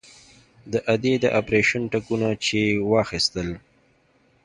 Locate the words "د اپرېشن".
1.23-1.81